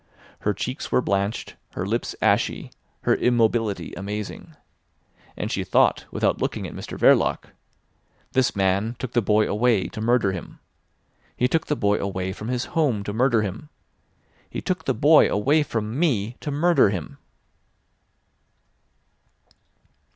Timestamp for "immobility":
3.13-3.93